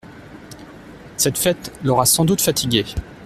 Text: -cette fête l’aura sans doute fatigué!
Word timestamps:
-cette 1.15 1.37
fête 1.37 1.71
l’aura 1.83 2.07
sans 2.07 2.25
doute 2.25 2.41
fatigué! 2.41 2.85